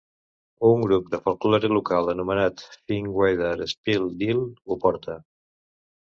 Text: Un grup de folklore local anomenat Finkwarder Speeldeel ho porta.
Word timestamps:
Un 0.67 0.79
grup 0.83 1.09
de 1.09 1.17
folklore 1.25 1.69
local 1.73 2.07
anomenat 2.13 2.63
Finkwarder 2.91 3.67
Speeldeel 3.73 4.41
ho 4.71 4.79
porta. 4.87 5.19